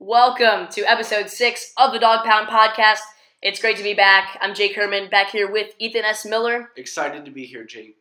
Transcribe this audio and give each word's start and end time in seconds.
Welcome 0.00 0.68
to 0.74 0.88
episode 0.88 1.28
six 1.28 1.72
of 1.76 1.92
the 1.92 1.98
Dog 1.98 2.24
Pound 2.24 2.46
Podcast. 2.46 3.00
It's 3.42 3.60
great 3.60 3.76
to 3.78 3.82
be 3.82 3.94
back. 3.94 4.38
I'm 4.40 4.54
Jake 4.54 4.76
Herman, 4.76 5.10
back 5.10 5.30
here 5.30 5.50
with 5.50 5.74
Ethan 5.80 6.04
S. 6.04 6.24
Miller. 6.24 6.70
Excited 6.76 7.24
to 7.24 7.32
be 7.32 7.44
here, 7.44 7.64
Jake. 7.64 7.96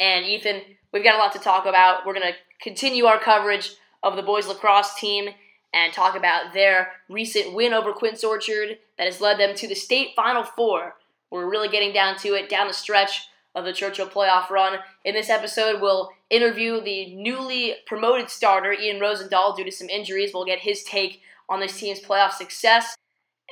And 0.00 0.26
Ethan, 0.26 0.62
we've 0.92 1.04
got 1.04 1.14
a 1.14 1.18
lot 1.18 1.32
to 1.34 1.38
talk 1.38 1.64
about. 1.64 2.04
We're 2.04 2.14
going 2.14 2.26
to 2.26 2.38
continue 2.60 3.04
our 3.04 3.20
coverage 3.20 3.70
of 4.02 4.16
the 4.16 4.22
boys 4.24 4.48
lacrosse 4.48 4.98
team 4.98 5.28
and 5.72 5.92
talk 5.92 6.16
about 6.16 6.54
their 6.54 6.90
recent 7.08 7.54
win 7.54 7.72
over 7.72 7.92
Quince 7.92 8.24
Orchard 8.24 8.78
that 8.98 9.06
has 9.06 9.20
led 9.20 9.38
them 9.38 9.54
to 9.54 9.68
the 9.68 9.76
state 9.76 10.16
Final 10.16 10.42
Four. 10.42 10.96
We're 11.30 11.48
really 11.48 11.68
getting 11.68 11.92
down 11.92 12.16
to 12.18 12.34
it, 12.34 12.48
down 12.48 12.66
the 12.66 12.74
stretch 12.74 13.28
of 13.54 13.64
the 13.64 13.72
Churchill 13.72 14.06
playoff 14.06 14.50
run. 14.50 14.78
In 15.04 15.14
this 15.14 15.28
episode, 15.28 15.80
we'll 15.80 16.10
interview 16.30 16.80
the 16.80 17.14
newly 17.14 17.74
promoted 17.86 18.30
starter, 18.30 18.72
Ian 18.72 19.00
Rosenthal, 19.00 19.54
due 19.54 19.64
to 19.64 19.72
some 19.72 19.88
injuries. 19.88 20.32
We'll 20.32 20.44
get 20.44 20.60
his 20.60 20.82
take 20.84 21.20
on 21.48 21.60
this 21.60 21.78
team's 21.78 22.00
playoff 22.00 22.32
success. 22.32 22.94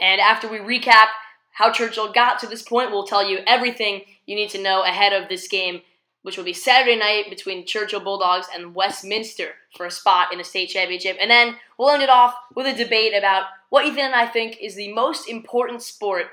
And 0.00 0.20
after 0.20 0.48
we 0.48 0.58
recap 0.58 1.08
how 1.52 1.70
Churchill 1.70 2.12
got 2.12 2.38
to 2.38 2.46
this 2.46 2.62
point, 2.62 2.90
we'll 2.90 3.06
tell 3.06 3.28
you 3.28 3.40
everything 3.46 4.02
you 4.26 4.34
need 4.34 4.50
to 4.50 4.62
know 4.62 4.82
ahead 4.82 5.12
of 5.12 5.28
this 5.28 5.46
game, 5.48 5.82
which 6.22 6.38
will 6.38 6.44
be 6.44 6.54
Saturday 6.54 6.96
night 6.96 7.28
between 7.28 7.66
Churchill 7.66 8.00
Bulldogs 8.00 8.46
and 8.54 8.74
Westminster 8.74 9.50
for 9.76 9.84
a 9.84 9.90
spot 9.90 10.32
in 10.32 10.38
the 10.38 10.44
state 10.44 10.70
championship. 10.70 11.18
And 11.20 11.30
then 11.30 11.56
we'll 11.78 11.90
end 11.90 12.02
it 12.02 12.08
off 12.08 12.34
with 12.54 12.66
a 12.66 12.72
debate 12.72 13.12
about 13.14 13.44
what 13.68 13.84
Ethan 13.84 14.06
and 14.06 14.14
I 14.14 14.26
think 14.26 14.58
is 14.60 14.74
the 14.74 14.92
most 14.92 15.28
important 15.28 15.82
sport 15.82 16.26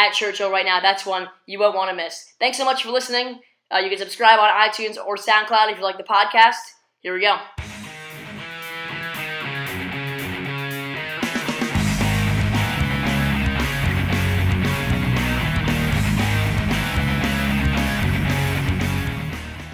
at 0.00 0.14
Churchill 0.14 0.50
right 0.50 0.64
now. 0.64 0.80
That's 0.80 1.04
one 1.04 1.28
you 1.46 1.58
won't 1.58 1.76
want 1.76 1.90
to 1.90 1.96
miss. 1.96 2.32
Thanks 2.38 2.56
so 2.56 2.64
much 2.64 2.82
for 2.82 2.90
listening. 2.90 3.40
Uh, 3.70 3.78
you 3.78 3.90
can 3.90 3.98
subscribe 3.98 4.38
on 4.38 4.48
iTunes 4.48 4.96
or 4.96 5.16
SoundCloud 5.16 5.70
if 5.70 5.78
you 5.78 5.84
like 5.84 5.98
the 5.98 6.04
podcast. 6.04 6.56
Here 7.00 7.12
we 7.14 7.20
go. 7.20 7.36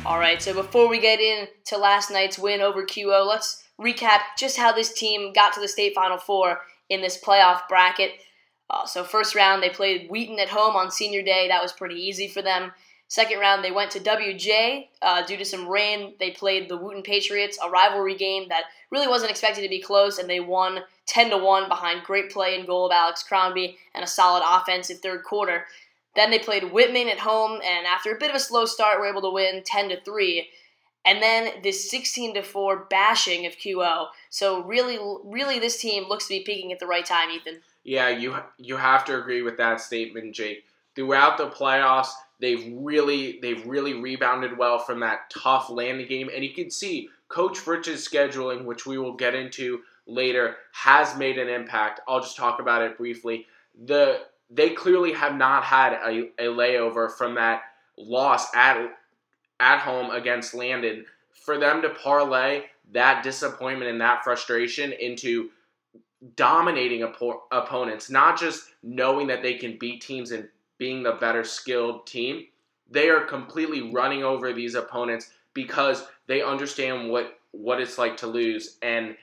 All 0.04 0.18
right, 0.18 0.40
so 0.42 0.54
before 0.54 0.88
we 0.88 1.00
get 1.00 1.20
into 1.20 1.76
last 1.76 2.10
night's 2.10 2.38
win 2.38 2.60
over 2.60 2.84
QO, 2.84 3.26
let's 3.26 3.64
recap 3.80 4.20
just 4.36 4.56
how 4.56 4.72
this 4.72 4.92
team 4.92 5.32
got 5.32 5.52
to 5.54 5.60
the 5.60 5.68
state 5.68 5.94
final 5.94 6.18
four 6.18 6.60
in 6.88 7.00
this 7.00 7.20
playoff 7.20 7.68
bracket. 7.68 8.12
Uh, 8.68 8.84
so 8.84 9.04
first 9.04 9.34
round 9.34 9.62
they 9.62 9.70
played 9.70 10.08
Wheaton 10.10 10.38
at 10.40 10.48
home 10.48 10.76
on 10.76 10.90
senior 10.90 11.22
day. 11.22 11.48
That 11.48 11.62
was 11.62 11.72
pretty 11.72 11.96
easy 11.96 12.28
for 12.28 12.42
them. 12.42 12.72
Second 13.08 13.38
round 13.38 13.62
they 13.62 13.70
went 13.70 13.92
to 13.92 14.00
WJ 14.00 14.88
uh, 15.00 15.24
due 15.24 15.36
to 15.36 15.44
some 15.44 15.68
rain. 15.68 16.14
They 16.18 16.32
played 16.32 16.68
the 16.68 16.76
Wootton 16.76 17.04
Patriots, 17.04 17.58
a 17.64 17.70
rivalry 17.70 18.16
game 18.16 18.48
that 18.48 18.64
really 18.90 19.06
wasn't 19.06 19.30
expected 19.30 19.62
to 19.62 19.68
be 19.68 19.80
close, 19.80 20.18
and 20.18 20.28
they 20.28 20.40
won 20.40 20.80
10 21.06 21.30
to 21.30 21.38
one 21.38 21.68
behind 21.68 22.02
great 22.02 22.30
play 22.30 22.56
and 22.56 22.66
goal 22.66 22.86
of 22.86 22.92
Alex 22.92 23.22
Crombie 23.22 23.78
and 23.94 24.02
a 24.02 24.08
solid 24.08 24.42
offensive 24.44 24.98
third 24.98 25.22
quarter. 25.22 25.66
Then 26.16 26.30
they 26.30 26.38
played 26.38 26.72
Whitman 26.72 27.08
at 27.08 27.20
home, 27.20 27.60
and 27.62 27.86
after 27.86 28.10
a 28.10 28.18
bit 28.18 28.30
of 28.30 28.36
a 28.36 28.40
slow 28.40 28.64
start, 28.64 28.98
were 28.98 29.06
able 29.06 29.22
to 29.22 29.30
win 29.30 29.62
10 29.64 29.90
to 29.90 30.00
three. 30.00 30.48
And 31.04 31.22
then 31.22 31.62
this 31.62 31.88
16 31.88 32.34
to 32.34 32.42
four 32.42 32.86
bashing 32.90 33.46
of 33.46 33.52
QO. 33.52 34.06
So 34.30 34.64
really, 34.64 34.98
really, 35.24 35.60
this 35.60 35.80
team 35.80 36.08
looks 36.08 36.26
to 36.26 36.34
be 36.34 36.40
peaking 36.44 36.72
at 36.72 36.80
the 36.80 36.86
right 36.86 37.06
time, 37.06 37.30
Ethan. 37.30 37.60
Yeah, 37.86 38.08
you 38.08 38.34
you 38.58 38.76
have 38.76 39.04
to 39.04 39.16
agree 39.16 39.42
with 39.42 39.56
that 39.58 39.80
statement, 39.80 40.34
Jake. 40.34 40.64
Throughout 40.96 41.38
the 41.38 41.48
playoffs, 41.48 42.10
they've 42.40 42.74
really 42.74 43.38
they've 43.40 43.64
really 43.64 43.94
rebounded 43.94 44.58
well 44.58 44.80
from 44.80 44.98
that 45.00 45.30
tough 45.30 45.70
Landon 45.70 46.08
game, 46.08 46.28
and 46.34 46.44
you 46.44 46.52
can 46.52 46.68
see 46.68 47.08
Coach 47.28 47.58
Fritz's 47.58 48.06
scheduling, 48.06 48.64
which 48.64 48.86
we 48.86 48.98
will 48.98 49.14
get 49.14 49.36
into 49.36 49.82
later, 50.08 50.56
has 50.72 51.16
made 51.16 51.38
an 51.38 51.48
impact. 51.48 52.00
I'll 52.08 52.20
just 52.20 52.36
talk 52.36 52.58
about 52.60 52.82
it 52.82 52.98
briefly. 52.98 53.46
The 53.84 54.22
they 54.50 54.70
clearly 54.70 55.12
have 55.12 55.36
not 55.36 55.62
had 55.62 55.92
a, 55.92 56.30
a 56.40 56.46
layover 56.46 57.12
from 57.12 57.36
that 57.36 57.62
loss 57.96 58.52
at 58.56 58.78
at 59.60 59.78
home 59.78 60.10
against 60.10 60.54
Landon. 60.54 61.06
For 61.44 61.56
them 61.56 61.82
to 61.82 61.90
parlay 61.90 62.64
that 62.90 63.22
disappointment 63.22 63.92
and 63.92 64.00
that 64.00 64.24
frustration 64.24 64.92
into 64.92 65.50
dominating 66.34 67.02
opponents, 67.02 68.10
not 68.10 68.38
just 68.38 68.64
knowing 68.82 69.26
that 69.26 69.42
they 69.42 69.54
can 69.54 69.78
beat 69.78 70.00
teams 70.00 70.30
and 70.30 70.48
being 70.78 71.02
the 71.02 71.12
better 71.12 71.44
skilled 71.44 72.06
team. 72.06 72.46
They 72.90 73.08
are 73.08 73.24
completely 73.24 73.92
running 73.92 74.22
over 74.22 74.52
these 74.52 74.74
opponents 74.74 75.30
because 75.54 76.06
they 76.26 76.42
understand 76.42 77.10
what 77.10 77.38
what 77.52 77.80
it's 77.80 77.96
like 77.96 78.18
to 78.18 78.26
lose 78.26 78.76
and 78.82 79.16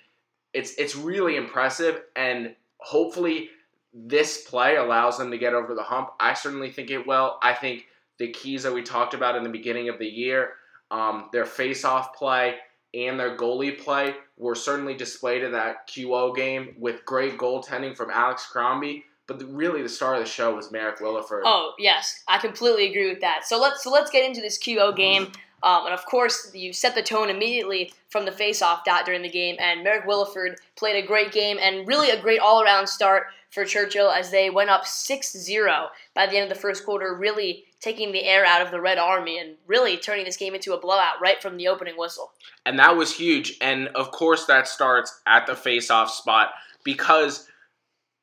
it's 0.53 0.73
it's 0.79 0.95
really 0.95 1.35
impressive 1.35 2.01
and 2.15 2.55
hopefully 2.77 3.49
this 3.93 4.43
play 4.43 4.75
allows 4.75 5.17
them 5.17 5.29
to 5.31 5.37
get 5.37 5.53
over 5.53 5.75
the 5.75 5.83
hump. 5.83 6.09
I 6.19 6.33
certainly 6.33 6.71
think 6.71 6.89
it 6.89 7.05
will. 7.05 7.37
I 7.43 7.53
think 7.53 7.85
the 8.17 8.31
keys 8.31 8.63
that 8.63 8.73
we 8.73 8.81
talked 8.81 9.13
about 9.13 9.35
in 9.35 9.43
the 9.43 9.49
beginning 9.49 9.89
of 9.89 9.99
the 9.99 10.07
year, 10.07 10.53
um, 10.89 11.29
their 11.31 11.45
face-off 11.45 12.15
play, 12.15 12.55
and 12.93 13.19
their 13.19 13.35
goalie 13.35 13.77
play 13.77 14.15
were 14.37 14.55
certainly 14.55 14.93
displayed 14.93 15.43
in 15.43 15.51
that 15.51 15.87
QO 15.87 16.35
game 16.35 16.75
with 16.77 17.05
great 17.05 17.37
goaltending 17.37 17.95
from 17.95 18.09
Alex 18.09 18.45
Crombie. 18.45 19.05
But 19.25 19.39
the, 19.39 19.45
really, 19.45 19.81
the 19.81 19.89
star 19.89 20.15
of 20.15 20.19
the 20.19 20.29
show 20.29 20.53
was 20.53 20.71
Merrick 20.71 20.99
Williford. 20.99 21.43
Oh 21.45 21.73
yes, 21.79 22.23
I 22.27 22.39
completely 22.39 22.89
agree 22.89 23.09
with 23.09 23.21
that. 23.21 23.45
So 23.45 23.59
let's 23.59 23.81
so 23.83 23.89
let's 23.89 24.11
get 24.11 24.25
into 24.25 24.41
this 24.41 24.59
QO 24.59 24.95
game. 24.95 25.27
Mm-hmm. 25.27 25.33
Um, 25.63 25.85
and 25.85 25.93
of 25.93 26.05
course, 26.05 26.51
you 26.53 26.73
set 26.73 26.93
the 26.93 27.01
tone 27.01 27.29
immediately 27.29 27.93
from 28.09 28.25
the 28.25 28.31
face-off 28.31 28.83
dot 28.83 29.05
during 29.05 29.21
the 29.21 29.29
game. 29.29 29.55
And 29.59 29.83
Merrick 29.83 30.05
Williford 30.05 30.57
played 30.75 31.01
a 31.01 31.07
great 31.07 31.31
game 31.31 31.57
and 31.59 31.87
really 31.87 32.09
a 32.09 32.21
great 32.21 32.39
all-around 32.39 32.87
start 32.87 33.27
for 33.49 33.63
Churchill 33.63 34.09
as 34.09 34.29
they 34.29 34.49
went 34.49 34.69
up 34.69 34.83
6-0 34.83 35.87
by 36.13 36.27
the 36.27 36.35
end 36.35 36.43
of 36.43 36.49
the 36.49 36.61
first 36.61 36.83
quarter, 36.83 37.15
really 37.15 37.63
taking 37.79 38.11
the 38.11 38.25
air 38.25 38.45
out 38.45 38.61
of 38.61 38.71
the 38.71 38.81
Red 38.81 38.97
Army 38.97 39.39
and 39.39 39.55
really 39.67 39.95
turning 39.95 40.25
this 40.25 40.37
game 40.37 40.55
into 40.55 40.73
a 40.73 40.79
blowout 40.79 41.21
right 41.21 41.41
from 41.41 41.55
the 41.57 41.67
opening 41.67 41.95
whistle. 41.97 42.31
And 42.65 42.77
that 42.79 42.97
was 42.97 43.15
huge. 43.15 43.57
And 43.61 43.87
of 43.89 44.11
course, 44.11 44.45
that 44.45 44.67
starts 44.67 45.21
at 45.27 45.47
the 45.47 45.55
face-off 45.55 46.11
spot 46.11 46.51
because 46.83 47.47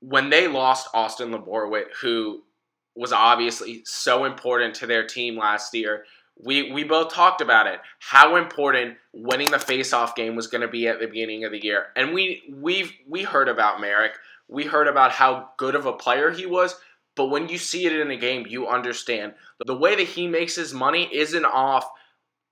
when 0.01 0.31
they 0.31 0.49
lost 0.49 0.89
Austin 0.95 1.31
Laborwit, 1.31 1.93
who 2.01 2.43
was 2.97 3.13
obviously 3.13 3.83
so 3.85 4.25
important 4.25 4.75
to 4.75 4.87
their 4.87 5.07
team 5.07 5.39
last 5.39 5.73
year, 5.75 6.05
we, 6.45 6.73
we 6.73 6.85
both 6.85 7.13
talked 7.13 7.41
about 7.41 7.67
it. 7.67 7.81
How 7.99 8.37
important 8.37 8.97
winning 9.13 9.51
the 9.51 9.59
face-off 9.59 10.15
game 10.15 10.37
was 10.37 10.47
going 10.47 10.63
to 10.63 10.69
be 10.69 10.89
at 10.89 11.01
the 11.01 11.07
beginning 11.07 11.45
of 11.45 11.53
the 11.53 11.63
year. 11.63 11.87
And 11.97 12.15
we 12.15 12.43
we 12.53 12.91
we 13.09 13.23
heard 13.23 13.49
about 13.49 13.81
Merrick. 13.81 14.13
We 14.49 14.65
heard 14.65 14.89
about 14.89 15.13
how 15.13 15.51
good 15.57 15.75
of 15.75 15.87
a 15.87 15.93
player 15.93 16.31
he 16.31 16.47
was, 16.47 16.75
but 17.15 17.27
when 17.27 17.49
you 17.49 17.59
see 17.59 17.87
it 17.87 17.93
in 17.93 18.11
a 18.11 18.17
game, 18.17 18.47
you 18.49 18.69
understand. 18.69 19.35
The 19.65 19.77
way 19.77 19.95
that 19.95 20.07
he 20.07 20.27
makes 20.27 20.57
his 20.57 20.75
money 20.75 21.09
isn't 21.13 21.45
off 21.45 21.89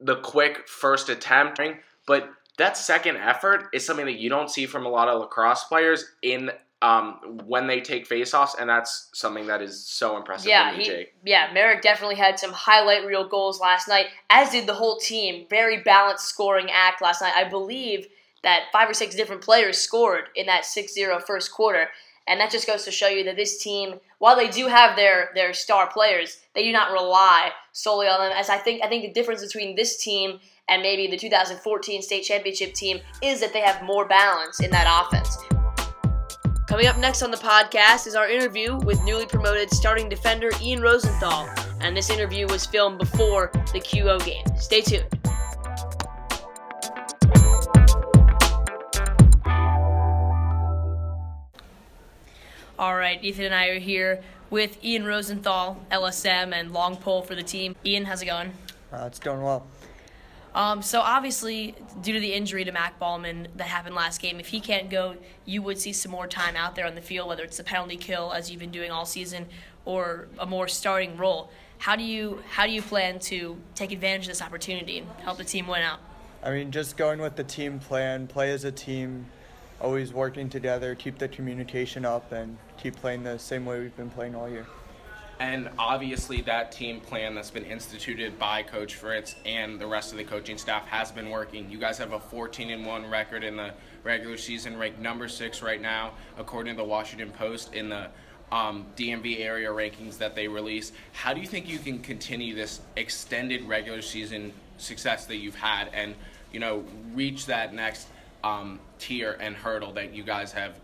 the 0.00 0.16
quick 0.16 0.69
first 0.69 1.09
attempt, 1.09 1.60
but 2.06 2.31
that 2.56 2.76
second 2.76 3.16
effort 3.16 3.69
is 3.72 3.84
something 3.84 4.06
that 4.06 4.19
you 4.19 4.28
don't 4.28 4.50
see 4.50 4.66
from 4.66 4.87
a 4.87 4.88
lot 4.88 5.09
of 5.09 5.20
lacrosse 5.20 5.65
players 5.65 6.05
in 6.22 6.50
um, 6.81 7.41
when 7.47 7.66
they 7.66 7.81
take 7.81 8.09
faceoffs, 8.09 8.59
and 8.59 8.71
that's 8.71 9.11
something 9.12 9.47
that 9.49 9.61
is 9.61 9.84
so 9.84 10.16
impressive. 10.16 10.49
Yeah, 10.49 10.75
me, 10.77 10.84
he, 10.84 11.06
yeah. 11.25 11.50
Merrick 11.53 11.83
definitely 11.83 12.15
had 12.15 12.39
some 12.39 12.53
highlight 12.53 13.05
reel 13.05 13.28
goals 13.28 13.61
last 13.61 13.89
night, 13.89 14.06
as 14.31 14.50
did 14.50 14.66
the 14.66 14.75
whole 14.75 14.99
team. 14.99 15.47
Very 15.50 15.83
balanced 15.83 16.27
scoring 16.27 16.69
act 16.72 17.03
last 17.03 17.21
night. 17.21 17.34
I 17.34 17.44
believe 17.44 18.06
that 18.44 18.65
five 18.72 18.88
or 18.88 18.94
six 18.94 19.17
different 19.17 19.43
players 19.43 19.78
scored 19.78 20.28
in 20.37 20.47
that 20.47 20.62
6-0 20.62 21.22
first 21.27 21.53
quarter. 21.53 21.88
And 22.28 22.38
that 22.41 22.50
just 22.50 22.67
goes 22.67 22.84
to 22.84 22.91
show 22.91 23.09
you 23.09 23.25
that 23.25 23.37
this 23.37 23.62
team, 23.62 23.94
while 24.19 24.37
they 24.37 24.49
do 24.49 24.67
have 24.67 24.97
their 24.97 25.31
their 25.34 25.55
star 25.55 25.91
players, 25.91 26.38
they 26.55 26.62
do 26.62 26.72
not 26.72 26.93
rely 26.93 27.50
solely 27.72 28.06
on 28.06 28.21
them. 28.21 28.33
As 28.37 28.50
I 28.50 28.59
think 28.59 28.84
I 28.84 28.88
think 28.88 29.03
the 29.03 29.12
difference 29.12 29.43
between 29.43 29.75
this 29.75 29.97
team 29.97 30.38
and 30.69 30.83
maybe 30.83 31.06
the 31.06 31.17
2014 31.17 32.03
state 32.03 32.25
championship 32.25 32.75
team 32.75 33.00
is 33.22 33.41
that 33.41 33.55
they 33.55 33.61
have 33.61 33.83
more 33.83 34.06
balance 34.06 34.61
in 34.61 34.71
that 34.71 34.87
offense. 35.06 35.57
Coming 36.69 36.87
up 36.87 36.99
next 36.99 37.23
on 37.23 37.31
the 37.31 37.38
podcast 37.38 38.06
is 38.06 38.15
our 38.15 38.29
interview 38.29 38.76
with 38.76 39.03
newly 39.03 39.25
promoted 39.25 39.70
starting 39.70 40.06
defender 40.06 40.50
Ian 40.61 40.82
Rosenthal, 40.82 41.49
and 41.81 41.97
this 41.97 42.11
interview 42.11 42.47
was 42.47 42.67
filmed 42.67 42.99
before 42.99 43.50
the 43.73 43.81
QO 43.81 44.23
game. 44.23 44.44
Stay 44.59 44.82
tuned. 44.82 45.06
All 52.79 52.97
right, 52.97 53.19
Ethan 53.25 53.47
and 53.47 53.55
I 53.55 53.69
are 53.69 53.79
here 53.79 54.23
with 54.50 54.85
Ian 54.85 55.06
Rosenthal, 55.06 55.82
LSM, 55.91 56.53
and 56.53 56.73
long 56.73 56.97
pole 56.97 57.23
for 57.23 57.35
the 57.35 57.43
team. 57.43 57.76
Ian, 57.87 58.05
how's 58.05 58.21
it 58.21 58.26
going? 58.26 58.53
Uh, 58.93 59.05
it's 59.06 59.19
going 59.19 59.41
well. 59.41 59.67
Um, 60.58 60.82
so 60.82 61.00
obviously, 61.00 61.76
due 62.02 62.12
to 62.14 62.19
the 62.19 62.34
injury 62.34 62.64
to 62.64 62.72
Mac 62.72 62.99
Ballman 62.99 63.46
that 63.55 63.69
happened 63.69 63.94
last 63.94 64.20
game, 64.20 64.40
if 64.40 64.49
he 64.49 64.58
can't 64.58 64.90
go, 64.90 65.14
you 65.44 65.62
would 65.62 65.78
see 65.78 65.93
some 65.93 66.10
more 66.10 66.26
time 66.26 66.56
out 66.56 66.75
there 66.75 66.84
on 66.84 66.96
the 66.96 67.00
field, 67.00 67.28
whether 67.28 67.44
it's 67.44 67.58
the 67.58 67.62
penalty 67.62 67.96
kill 67.96 68.32
as 68.32 68.50
you've 68.50 68.58
been 68.58 68.72
doing 68.72 68.90
all 68.90 69.06
season, 69.06 69.46
or 69.84 70.26
a 70.40 70.46
more 70.46 70.66
starting 70.66 71.16
role. 71.16 71.49
How 71.78 71.94
do 71.94 72.02
you 72.02 72.43
how 72.50 72.66
do 72.66 72.72
you 72.72 72.82
plan 72.82 73.20
to 73.20 73.56
take 73.76 73.93
advantage 73.93 74.22
of 74.22 74.31
this 74.31 74.43
opportunity 74.43 74.99
and 74.99 75.06
help 75.22 75.38
the 75.38 75.44
team 75.44 75.69
win 75.69 75.82
out? 75.82 76.00
I 76.43 76.50
mean, 76.50 76.72
just 76.72 76.96
going 76.96 77.20
with 77.20 77.37
the 77.37 77.44
team 77.44 77.78
plan, 77.78 78.26
play 78.26 78.50
as 78.50 78.64
a 78.64 78.72
team, 78.72 79.26
always 79.81 80.12
working 80.12 80.50
together, 80.50 80.96
keep 80.96 81.19
the 81.19 81.28
communication 81.28 82.04
up, 82.04 82.32
and 82.32 82.58
keep 82.76 82.96
playing 82.96 83.22
the 83.22 83.38
same 83.38 83.64
way 83.64 83.78
we've 83.78 83.96
been 83.96 84.11
playing 84.11 84.34
all 84.34 84.49
year. 84.49 84.66
And 85.40 85.70
obviously, 85.79 86.40
that 86.43 86.73
team 86.73 87.00
plan 87.00 87.35
that's 87.35 87.50
been 87.50 87.64
instituted 87.64 88.38
by 88.40 88.64
Coach 88.64 88.96
Fritz 88.96 89.37
and 89.46 89.79
the 89.79 89.87
rest 89.87 90.11
of 90.11 90.19
the 90.19 90.25
coaching 90.25 90.58
staff 90.58 90.85
has 90.88 91.12
been 91.12 91.31
working. 91.31 91.70
You 91.70 91.79
guys 91.79 91.96
have 91.99 92.12
a 92.12 92.19
14 92.19 92.70
and 92.70 92.85
1 92.85 93.08
record 93.08 93.44
in 93.44 93.56
the 93.56 93.73
regular 94.02 94.37
season, 94.37 94.76
ranked 94.76 94.99
number 94.99 95.29
six 95.29 95.62
right 95.62 95.81
now, 95.81 96.12
according 96.38 96.75
to 96.75 96.79
the 96.79 96.88
Washington 96.88 97.31
Post 97.31 97.73
in 97.73 97.88
the 97.88 98.08
um, 98.50 98.85
DMV 98.96 99.38
area 99.38 99.69
rankings 99.69 100.19
that 100.19 100.35
they 100.35 100.49
release. 100.49 100.90
How 101.12 101.32
do 101.35 101.40
you 101.40 101.46
think 101.46 101.69
you 101.69 101.79
can 101.79 102.00
continue 102.00 102.56
this 102.56 102.81
extended 102.96 103.62
regular 103.62 104.02
season 104.02 104.52
success 104.76 105.26
that 105.26 105.37
you've 105.37 105.55
had, 105.55 105.88
and 105.93 106.17
you 106.52 106.58
know, 106.58 106.85
reach 107.14 107.46
that 107.46 107.73
next 107.73 108.08
um, 108.43 108.81
tier 108.99 109.37
and 109.38 109.55
hurdle 109.55 109.93
that 109.93 110.12
you 110.12 110.25
guys 110.25 110.50
have? 110.50 110.81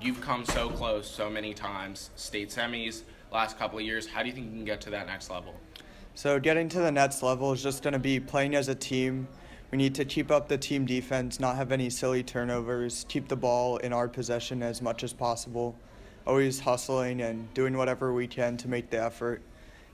You've 0.00 0.20
come 0.22 0.46
so 0.46 0.70
close 0.70 1.10
so 1.10 1.28
many 1.28 1.52
times, 1.52 2.08
state 2.16 2.48
semis 2.48 3.02
last 3.32 3.58
couple 3.58 3.78
of 3.78 3.84
years. 3.84 4.06
How 4.06 4.22
do 4.22 4.28
you 4.28 4.34
think 4.34 4.46
you 4.46 4.52
can 4.52 4.64
get 4.64 4.80
to 4.82 4.90
that 4.90 5.06
next 5.06 5.30
level? 5.30 5.54
So 6.14 6.40
getting 6.40 6.68
to 6.70 6.80
the 6.80 6.90
next 6.90 7.22
level 7.22 7.52
is 7.52 7.62
just 7.62 7.82
going 7.82 7.92
to 7.92 7.98
be 7.98 8.18
playing 8.18 8.54
as 8.54 8.68
a 8.68 8.74
team. 8.74 9.28
We 9.70 9.78
need 9.78 9.94
to 9.96 10.04
keep 10.04 10.30
up 10.30 10.48
the 10.48 10.58
team 10.58 10.86
defense, 10.86 11.38
not 11.38 11.56
have 11.56 11.72
any 11.72 11.90
silly 11.90 12.22
turnovers, 12.22 13.04
keep 13.08 13.28
the 13.28 13.36
ball 13.36 13.76
in 13.78 13.92
our 13.92 14.08
possession 14.08 14.62
as 14.62 14.80
much 14.80 15.04
as 15.04 15.12
possible, 15.12 15.76
always 16.26 16.60
hustling 16.60 17.20
and 17.20 17.52
doing 17.54 17.76
whatever 17.76 18.12
we 18.12 18.26
can 18.26 18.56
to 18.56 18.68
make 18.68 18.90
the 18.90 19.00
effort 19.02 19.42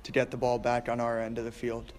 to 0.04 0.12
get 0.12 0.30
the 0.30 0.37
ball 0.37 0.58
back 0.58 0.88
on 0.88 1.00
our 1.00 1.20
end 1.20 1.38
of 1.38 1.44
the 1.44 1.52
field. 1.52 1.92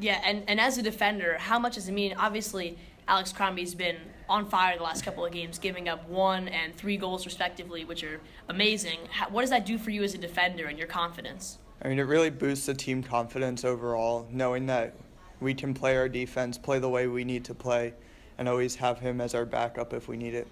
Yeah, 0.00 0.18
and, 0.24 0.44
and 0.48 0.58
as 0.58 0.78
a 0.78 0.82
defender, 0.82 1.36
how 1.38 1.58
much 1.58 1.74
does 1.74 1.88
it 1.88 1.92
mean? 1.92 2.14
Obviously, 2.16 2.78
Alex 3.06 3.32
Crombie's 3.34 3.74
been 3.74 3.96
on 4.30 4.48
fire 4.48 4.78
the 4.78 4.82
last 4.82 5.04
couple 5.04 5.26
of 5.26 5.32
games, 5.32 5.58
giving 5.58 5.90
up 5.90 6.08
one 6.08 6.48
and 6.48 6.74
three 6.74 6.96
goals 6.96 7.26
respectively, 7.26 7.84
which 7.84 8.02
are 8.02 8.18
amazing. 8.48 8.98
How, 9.10 9.28
what 9.28 9.42
does 9.42 9.50
that 9.50 9.66
do 9.66 9.76
for 9.76 9.90
you 9.90 10.02
as 10.02 10.14
a 10.14 10.18
defender 10.18 10.66
and 10.66 10.78
your 10.78 10.86
confidence? 10.86 11.58
I 11.82 11.88
mean, 11.88 11.98
it 11.98 12.04
really 12.04 12.30
boosts 12.30 12.66
the 12.66 12.74
team 12.74 13.02
confidence 13.02 13.62
overall, 13.62 14.26
knowing 14.30 14.66
that 14.66 14.94
we 15.38 15.52
can 15.52 15.74
play 15.74 15.96
our 15.96 16.08
defense, 16.08 16.56
play 16.56 16.78
the 16.78 16.88
way 16.88 17.06
we 17.06 17.24
need 17.24 17.44
to 17.46 17.54
play, 17.54 17.92
and 18.38 18.48
always 18.48 18.76
have 18.76 18.98
him 19.00 19.20
as 19.20 19.34
our 19.34 19.44
backup 19.44 19.92
if 19.92 20.08
we 20.08 20.16
need 20.16 20.34
it. 20.34 20.48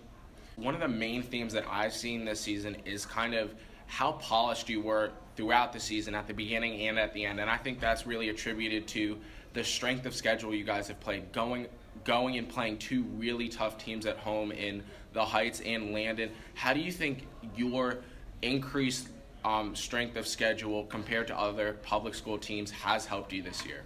One 0.57 0.75
of 0.75 0.81
the 0.81 0.89
main 0.89 1.23
themes 1.23 1.55
that 1.55 1.65
I've 1.71 1.95
seen 1.95 2.27
this 2.27 2.41
season 2.41 2.77
is 2.85 3.07
kind 3.07 3.35
of 3.35 3.55
how 3.87 4.13
polished 4.13 4.69
you 4.69 4.83
were 4.83 5.13
throughout 5.37 5.73
the 5.73 5.81
season 5.81 6.15
at 6.15 6.27
the 6.27 6.35
beginning 6.35 6.89
and 6.89 6.99
at 6.99 7.15
the 7.15 7.25
end. 7.25 7.41
And 7.41 7.49
I 7.49 7.57
think 7.57 7.81
that's 7.81 8.07
really 8.07 8.29
attributed 8.29 8.87
to 8.89 9.17
the 9.53 9.65
strength 9.65 10.07
of 10.07 10.15
schedule 10.15 10.55
you 10.55 10.65
guys 10.65 10.89
have 10.89 11.01
played, 11.01 11.33
going 11.33 11.67
going 12.05 12.39
and 12.39 12.49
playing 12.49 12.79
two 12.79 13.03
really 13.17 13.49
tough 13.49 13.77
teams 13.77 14.07
at 14.07 14.17
home 14.17 14.51
in 14.53 14.83
the 15.13 15.25
Heights 15.25 15.61
and 15.61 15.93
Landon. 15.93 16.31
How 16.55 16.73
do 16.73 16.81
you 16.81 16.93
think 16.93 17.27
your 17.57 17.99
increased 18.43 19.09
um, 19.45 19.75
strength 19.75 20.17
of 20.17 20.27
schedule 20.27 20.85
compared 20.85 21.27
to 21.29 21.39
other 21.39 21.75
public 21.83 22.15
school 22.15 22.39
teams 22.39 22.71
has 22.71 23.05
helped 23.05 23.33
you 23.33 23.43
this 23.43 23.67
year? 23.67 23.83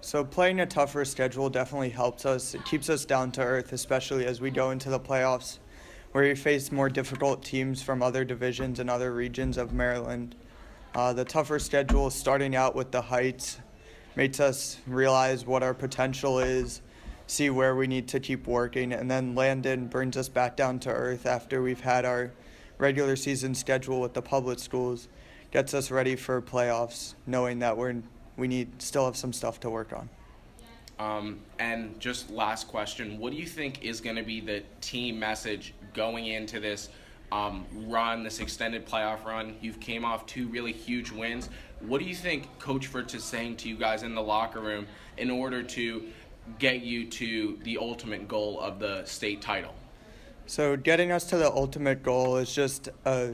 So 0.00 0.24
playing 0.24 0.60
a 0.60 0.66
tougher 0.66 1.04
schedule 1.04 1.50
definitely 1.50 1.90
helps 1.90 2.24
us. 2.24 2.54
It 2.54 2.64
keeps 2.64 2.88
us 2.88 3.04
down 3.04 3.32
to 3.32 3.42
earth, 3.42 3.72
especially 3.72 4.26
as 4.26 4.40
we 4.40 4.50
go 4.50 4.70
into 4.70 4.88
the 4.88 5.00
playoffs, 5.00 5.58
where 6.12 6.24
we 6.24 6.34
face 6.34 6.70
more 6.70 6.88
difficult 6.88 7.44
teams 7.44 7.82
from 7.82 8.02
other 8.02 8.24
divisions 8.24 8.78
and 8.78 8.88
other 8.88 9.12
regions 9.12 9.58
of 9.58 9.72
Maryland. 9.72 10.36
Uh, 10.94 11.12
the 11.12 11.24
tougher 11.24 11.58
schedule, 11.58 12.10
starting 12.10 12.56
out 12.56 12.74
with 12.74 12.92
the 12.92 13.02
Heights, 13.02 13.58
makes 14.18 14.40
us 14.40 14.78
realize 14.88 15.46
what 15.46 15.62
our 15.62 15.72
potential 15.72 16.40
is 16.40 16.82
see 17.28 17.50
where 17.50 17.76
we 17.76 17.86
need 17.86 18.08
to 18.08 18.18
keep 18.18 18.48
working. 18.48 18.92
And 18.92 19.08
then 19.08 19.36
Landon 19.36 19.86
brings 19.86 20.16
us 20.16 20.28
back 20.28 20.56
down 20.56 20.80
to 20.80 20.90
earth 20.90 21.24
after 21.24 21.62
we've 21.62 21.80
had 21.80 22.04
our 22.04 22.32
regular 22.78 23.14
season 23.14 23.54
schedule 23.54 24.00
with 24.00 24.14
the 24.14 24.22
public 24.22 24.58
schools, 24.58 25.08
gets 25.52 25.72
us 25.72 25.92
ready 25.92 26.16
for 26.16 26.42
playoffs, 26.42 27.14
knowing 27.26 27.60
that 27.60 27.76
we're 27.76 28.02
we 28.36 28.48
need 28.48 28.82
still 28.82 29.04
have 29.04 29.16
some 29.16 29.32
stuff 29.32 29.60
to 29.60 29.70
work 29.70 29.92
on. 29.92 30.08
Um, 30.98 31.40
and 31.60 31.98
just 32.00 32.30
last 32.30 32.66
question: 32.66 33.18
What 33.18 33.32
do 33.32 33.38
you 33.38 33.46
think 33.46 33.84
is 33.84 34.00
going 34.00 34.16
to 34.16 34.22
be 34.24 34.40
the 34.40 34.64
team 34.80 35.18
message 35.18 35.74
going 35.94 36.26
into 36.26 36.58
this 36.58 36.88
um, 37.30 37.66
run, 37.72 38.24
this 38.24 38.40
extended 38.40 38.86
playoff 38.86 39.24
run? 39.24 39.56
You've 39.60 39.80
came 39.80 40.04
off 40.04 40.26
two 40.26 40.48
really 40.48 40.72
huge 40.72 41.10
wins. 41.12 41.50
What 41.80 42.00
do 42.00 42.06
you 42.06 42.14
think 42.14 42.58
Coach 42.58 42.88
Fritz 42.88 43.14
is 43.14 43.22
saying 43.22 43.56
to 43.58 43.68
you 43.68 43.76
guys 43.76 44.02
in 44.02 44.14
the 44.14 44.22
locker 44.22 44.60
room 44.60 44.86
in 45.16 45.30
order 45.30 45.62
to 45.62 46.02
get 46.58 46.82
you 46.82 47.06
to 47.06 47.58
the 47.62 47.78
ultimate 47.78 48.26
goal 48.26 48.60
of 48.60 48.80
the 48.80 49.04
state 49.04 49.40
title? 49.40 49.74
So, 50.46 50.76
getting 50.76 51.12
us 51.12 51.24
to 51.26 51.36
the 51.36 51.50
ultimate 51.50 52.02
goal 52.02 52.38
is 52.38 52.52
just 52.52 52.88
uh, 53.04 53.28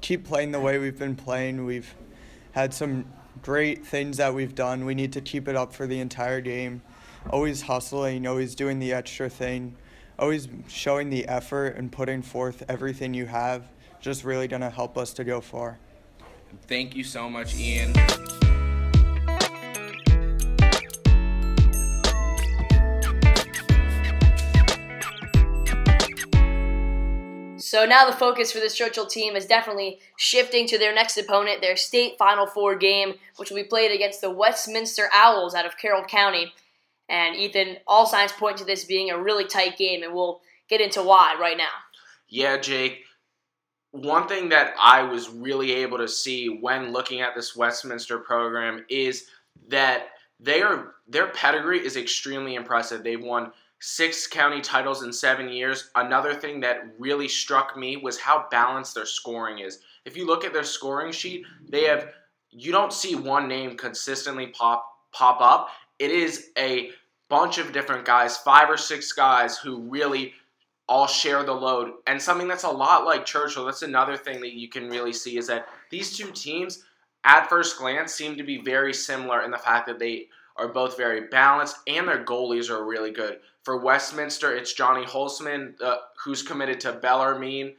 keep 0.00 0.24
playing 0.24 0.50
the 0.50 0.60
way 0.60 0.78
we've 0.78 0.98
been 0.98 1.14
playing. 1.14 1.66
We've 1.66 1.94
had 2.52 2.74
some 2.74 3.04
great 3.42 3.86
things 3.86 4.16
that 4.16 4.34
we've 4.34 4.54
done. 4.54 4.84
We 4.86 4.94
need 4.94 5.12
to 5.12 5.20
keep 5.20 5.46
it 5.46 5.56
up 5.56 5.72
for 5.72 5.86
the 5.86 6.00
entire 6.00 6.40
game. 6.40 6.82
Always 7.30 7.62
hustling, 7.62 8.26
always 8.26 8.54
doing 8.54 8.80
the 8.80 8.92
extra 8.92 9.28
thing, 9.28 9.76
always 10.18 10.48
showing 10.66 11.10
the 11.10 11.26
effort 11.28 11.76
and 11.76 11.92
putting 11.92 12.22
forth 12.22 12.64
everything 12.68 13.14
you 13.14 13.26
have. 13.26 13.68
Just 14.00 14.24
really 14.24 14.48
going 14.48 14.62
to 14.62 14.70
help 14.70 14.98
us 14.98 15.12
to 15.14 15.24
go 15.24 15.40
far. 15.40 15.78
Thank 16.62 16.96
you 16.96 17.04
so 17.04 17.28
much, 17.28 17.54
Ian. 17.56 17.92
So 27.74 27.84
now 27.84 28.06
the 28.06 28.16
focus 28.16 28.52
for 28.52 28.60
this 28.60 28.76
Churchill 28.76 29.06
team 29.06 29.34
is 29.34 29.46
definitely 29.46 29.98
shifting 30.16 30.64
to 30.68 30.78
their 30.78 30.94
next 30.94 31.16
opponent, 31.18 31.60
their 31.60 31.74
state 31.74 32.16
Final 32.18 32.46
Four 32.46 32.76
game, 32.76 33.14
which 33.36 33.50
will 33.50 33.56
be 33.56 33.64
played 33.64 33.90
against 33.90 34.20
the 34.20 34.30
Westminster 34.30 35.08
Owls 35.12 35.56
out 35.56 35.66
of 35.66 35.76
Carroll 35.76 36.04
County. 36.04 36.52
And 37.08 37.34
Ethan, 37.34 37.78
all 37.88 38.06
signs 38.06 38.30
point 38.30 38.58
to 38.58 38.64
this 38.64 38.84
being 38.84 39.10
a 39.10 39.20
really 39.20 39.44
tight 39.44 39.76
game, 39.76 40.04
and 40.04 40.14
we'll 40.14 40.40
get 40.68 40.80
into 40.80 41.02
why 41.02 41.36
right 41.40 41.58
now. 41.58 41.64
Yeah, 42.28 42.58
Jake. 42.58 43.00
One 43.94 44.26
thing 44.26 44.48
that 44.48 44.74
I 44.76 45.04
was 45.04 45.28
really 45.28 45.70
able 45.70 45.98
to 45.98 46.08
see 46.08 46.48
when 46.48 46.92
looking 46.92 47.20
at 47.20 47.36
this 47.36 47.54
Westminster 47.54 48.18
program 48.18 48.84
is 48.88 49.28
that 49.68 50.08
they 50.40 50.62
are 50.62 50.94
their 51.06 51.28
pedigree 51.28 51.78
is 51.78 51.96
extremely 51.96 52.56
impressive. 52.56 53.04
They've 53.04 53.22
won 53.22 53.52
six 53.78 54.26
county 54.26 54.60
titles 54.60 55.04
in 55.04 55.12
seven 55.12 55.48
years. 55.48 55.90
Another 55.94 56.34
thing 56.34 56.58
that 56.58 56.92
really 56.98 57.28
struck 57.28 57.76
me 57.76 57.96
was 57.96 58.18
how 58.18 58.48
balanced 58.50 58.96
their 58.96 59.06
scoring 59.06 59.60
is. 59.60 59.78
If 60.04 60.16
you 60.16 60.26
look 60.26 60.44
at 60.44 60.52
their 60.52 60.64
scoring 60.64 61.12
sheet, 61.12 61.44
they 61.68 61.84
have 61.84 62.08
you 62.50 62.72
don't 62.72 62.92
see 62.92 63.14
one 63.14 63.46
name 63.46 63.76
consistently 63.76 64.48
pop 64.48 64.84
pop 65.12 65.40
up. 65.40 65.68
It 66.00 66.10
is 66.10 66.48
a 66.58 66.90
bunch 67.28 67.58
of 67.58 67.72
different 67.72 68.04
guys, 68.04 68.38
five 68.38 68.68
or 68.68 68.76
six 68.76 69.12
guys 69.12 69.56
who 69.56 69.82
really 69.82 70.34
all 70.88 71.06
share 71.06 71.42
the 71.44 71.52
load. 71.52 71.92
And 72.06 72.20
something 72.20 72.48
that's 72.48 72.64
a 72.64 72.70
lot 72.70 73.04
like 73.04 73.24
Churchill, 73.24 73.64
that's 73.64 73.82
another 73.82 74.16
thing 74.16 74.40
that 74.40 74.54
you 74.54 74.68
can 74.68 74.88
really 74.88 75.12
see 75.12 75.38
is 75.38 75.46
that 75.46 75.68
these 75.90 76.16
two 76.16 76.30
teams 76.30 76.84
at 77.24 77.48
first 77.48 77.78
glance 77.78 78.12
seem 78.12 78.36
to 78.36 78.42
be 78.42 78.60
very 78.60 78.92
similar 78.92 79.42
in 79.42 79.50
the 79.50 79.58
fact 79.58 79.86
that 79.86 79.98
they 79.98 80.28
are 80.56 80.68
both 80.68 80.96
very 80.96 81.22
balanced 81.28 81.76
and 81.86 82.06
their 82.06 82.24
goalies 82.24 82.70
are 82.70 82.84
really 82.84 83.10
good. 83.10 83.40
For 83.62 83.78
Westminster, 83.78 84.54
it's 84.54 84.74
Johnny 84.74 85.04
Holzman, 85.04 85.80
uh, 85.80 85.96
who's 86.22 86.42
committed 86.42 86.80
to 86.80 86.92
Bellarmine 86.92 87.74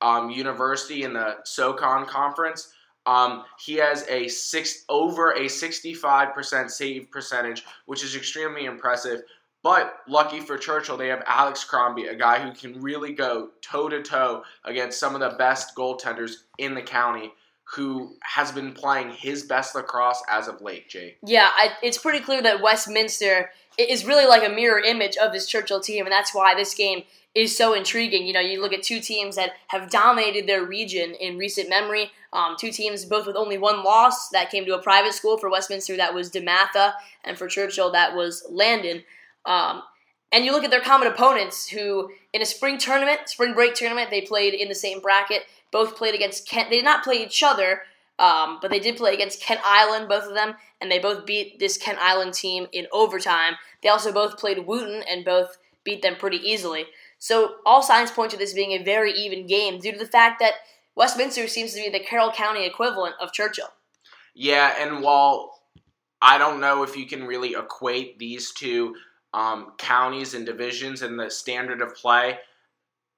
um, 0.00 0.30
University 0.30 1.04
in 1.04 1.12
the 1.12 1.36
SoCon 1.44 2.06
Conference. 2.06 2.72
Um, 3.04 3.44
he 3.58 3.74
has 3.74 4.04
a 4.08 4.26
six 4.28 4.84
over 4.88 5.32
a 5.32 5.42
65% 5.42 6.70
save 6.70 7.10
percentage, 7.10 7.64
which 7.84 8.02
is 8.02 8.16
extremely 8.16 8.64
impressive. 8.64 9.22
But 9.66 9.98
lucky 10.06 10.38
for 10.38 10.56
Churchill, 10.56 10.96
they 10.96 11.08
have 11.08 11.24
Alex 11.26 11.64
Crombie, 11.64 12.06
a 12.06 12.14
guy 12.14 12.38
who 12.38 12.52
can 12.52 12.80
really 12.80 13.12
go 13.12 13.48
toe 13.62 13.88
to 13.88 14.00
toe 14.00 14.44
against 14.64 15.00
some 15.00 15.16
of 15.16 15.20
the 15.20 15.36
best 15.36 15.74
goaltenders 15.74 16.34
in 16.56 16.76
the 16.76 16.82
county 16.82 17.32
who 17.74 18.14
has 18.22 18.52
been 18.52 18.72
playing 18.72 19.10
his 19.10 19.42
best 19.42 19.74
lacrosse 19.74 20.22
as 20.30 20.46
of 20.46 20.60
late, 20.60 20.88
Jay. 20.88 21.16
Yeah, 21.24 21.50
I, 21.52 21.70
it's 21.82 21.98
pretty 21.98 22.20
clear 22.20 22.40
that 22.42 22.62
Westminster 22.62 23.50
is 23.76 24.06
really 24.06 24.24
like 24.24 24.48
a 24.48 24.54
mirror 24.54 24.78
image 24.78 25.16
of 25.16 25.32
this 25.32 25.48
Churchill 25.48 25.80
team, 25.80 26.06
and 26.06 26.12
that's 26.12 26.32
why 26.32 26.54
this 26.54 26.72
game 26.72 27.02
is 27.34 27.56
so 27.56 27.74
intriguing. 27.74 28.24
You 28.24 28.34
know, 28.34 28.40
you 28.40 28.62
look 28.62 28.72
at 28.72 28.84
two 28.84 29.00
teams 29.00 29.34
that 29.34 29.54
have 29.66 29.90
dominated 29.90 30.46
their 30.46 30.64
region 30.64 31.14
in 31.14 31.38
recent 31.38 31.68
memory. 31.68 32.12
Um, 32.32 32.54
two 32.56 32.70
teams, 32.70 33.04
both 33.04 33.26
with 33.26 33.34
only 33.34 33.58
one 33.58 33.82
loss, 33.82 34.28
that 34.28 34.48
came 34.48 34.64
to 34.66 34.76
a 34.76 34.80
private 34.80 35.12
school. 35.12 35.38
For 35.38 35.50
Westminster, 35.50 35.96
that 35.96 36.14
was 36.14 36.30
DeMatha, 36.30 36.92
and 37.24 37.36
for 37.36 37.48
Churchill, 37.48 37.90
that 37.90 38.14
was 38.14 38.46
Landon. 38.48 39.02
Um, 39.46 39.82
and 40.32 40.44
you 40.44 40.52
look 40.52 40.64
at 40.64 40.70
their 40.70 40.80
common 40.80 41.08
opponents, 41.08 41.68
who 41.68 42.10
in 42.32 42.42
a 42.42 42.46
spring 42.46 42.78
tournament, 42.78 43.20
spring 43.26 43.54
break 43.54 43.74
tournament, 43.74 44.10
they 44.10 44.20
played 44.20 44.54
in 44.54 44.68
the 44.68 44.74
same 44.74 45.00
bracket 45.00 45.42
both 45.76 45.96
played 45.96 46.14
against 46.14 46.48
Kent. 46.48 46.70
They 46.70 46.76
did 46.76 46.84
not 46.84 47.04
play 47.04 47.22
each 47.22 47.42
other, 47.42 47.82
um, 48.18 48.58
but 48.62 48.70
they 48.70 48.80
did 48.80 48.96
play 48.96 49.14
against 49.14 49.42
Kent 49.42 49.60
Island, 49.64 50.08
both 50.08 50.24
of 50.24 50.34
them, 50.34 50.54
and 50.80 50.90
they 50.90 50.98
both 50.98 51.26
beat 51.26 51.58
this 51.58 51.76
Kent 51.76 51.98
Island 52.00 52.34
team 52.34 52.66
in 52.72 52.86
overtime. 52.92 53.54
They 53.82 53.88
also 53.88 54.12
both 54.12 54.38
played 54.38 54.66
Wootton 54.66 55.02
and 55.10 55.24
both 55.24 55.58
beat 55.84 56.02
them 56.02 56.16
pretty 56.16 56.38
easily. 56.38 56.86
So 57.18 57.56
all 57.64 57.82
signs 57.82 58.10
point 58.10 58.30
to 58.32 58.36
this 58.36 58.52
being 58.52 58.72
a 58.72 58.82
very 58.82 59.12
even 59.12 59.46
game 59.46 59.78
due 59.78 59.92
to 59.92 59.98
the 59.98 60.06
fact 60.06 60.40
that 60.40 60.54
Westminster 60.94 61.46
seems 61.46 61.74
to 61.74 61.82
be 61.82 61.90
the 61.90 62.04
Carroll 62.04 62.32
County 62.32 62.64
equivalent 62.64 63.16
of 63.20 63.32
Churchill. 63.32 63.68
Yeah, 64.34 64.74
and 64.78 65.02
while 65.02 65.60
I 66.20 66.38
don't 66.38 66.60
know 66.60 66.82
if 66.82 66.96
you 66.96 67.06
can 67.06 67.24
really 67.24 67.54
equate 67.54 68.18
these 68.18 68.52
two 68.52 68.94
um, 69.36 69.74
counties 69.76 70.32
and 70.34 70.46
divisions 70.46 71.02
and 71.02 71.20
the 71.20 71.30
standard 71.30 71.82
of 71.82 71.94
play, 71.94 72.38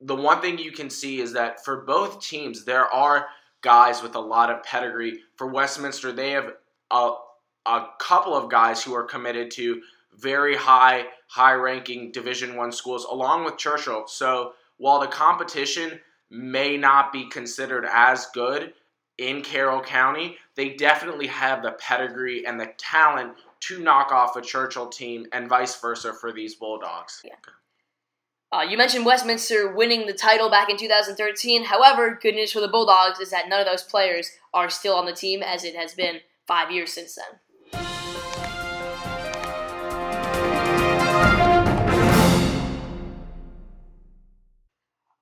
the 0.00 0.14
one 0.14 0.40
thing 0.40 0.58
you 0.58 0.72
can 0.72 0.90
see 0.90 1.20
is 1.20 1.32
that 1.32 1.64
for 1.64 1.82
both 1.82 2.20
teams, 2.20 2.64
there 2.64 2.92
are 2.92 3.28
guys 3.62 4.02
with 4.02 4.16
a 4.16 4.20
lot 4.20 4.50
of 4.50 4.62
pedigree. 4.64 5.20
For 5.36 5.46
Westminster, 5.46 6.12
they 6.12 6.32
have 6.32 6.54
a, 6.90 7.14
a 7.66 7.86
couple 8.00 8.34
of 8.34 8.50
guys 8.50 8.82
who 8.82 8.94
are 8.94 9.04
committed 9.04 9.50
to 9.52 9.80
very 10.16 10.56
high, 10.56 11.04
high-ranking 11.28 12.10
Division 12.10 12.56
One 12.56 12.72
schools, 12.72 13.04
along 13.04 13.44
with 13.44 13.56
Churchill. 13.56 14.08
So 14.08 14.54
while 14.78 15.00
the 15.00 15.06
competition 15.06 16.00
may 16.30 16.76
not 16.76 17.12
be 17.12 17.28
considered 17.28 17.86
as 17.92 18.26
good 18.34 18.74
in 19.18 19.42
Carroll 19.42 19.80
County, 19.80 20.36
they 20.56 20.70
definitely 20.70 21.28
have 21.28 21.62
the 21.62 21.72
pedigree 21.72 22.44
and 22.44 22.58
the 22.58 22.72
talent 22.76 23.34
to 23.60 23.80
knock 23.80 24.12
off 24.12 24.36
a 24.36 24.42
Churchill 24.42 24.88
team, 24.88 25.26
and 25.32 25.48
vice 25.48 25.80
versa 25.80 26.12
for 26.12 26.32
these 26.32 26.54
Bulldogs. 26.54 27.22
Yeah. 27.24 27.34
Uh, 28.50 28.62
you 28.62 28.78
mentioned 28.78 29.04
Westminster 29.04 29.74
winning 29.74 30.06
the 30.06 30.14
title 30.14 30.48
back 30.48 30.70
in 30.70 30.78
2013. 30.78 31.64
However, 31.64 32.18
good 32.22 32.34
news 32.34 32.50
for 32.50 32.60
the 32.60 32.68
Bulldogs 32.68 33.20
is 33.20 33.30
that 33.30 33.48
none 33.48 33.60
of 33.60 33.66
those 33.66 33.82
players 33.82 34.30
are 34.54 34.70
still 34.70 34.94
on 34.94 35.04
the 35.04 35.12
team, 35.12 35.42
as 35.42 35.64
it 35.64 35.74
has 35.76 35.92
been 35.92 36.20
five 36.46 36.70
years 36.70 36.92
since 36.92 37.14
then. 37.16 37.38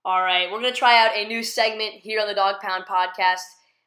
All 0.04 0.22
right, 0.22 0.48
we're 0.52 0.60
going 0.60 0.72
to 0.72 0.78
try 0.78 1.04
out 1.04 1.16
a 1.16 1.26
new 1.26 1.42
segment 1.42 1.94
here 1.94 2.20
on 2.20 2.28
the 2.28 2.34
Dog 2.34 2.60
Pound 2.60 2.84
podcast. 2.84 3.40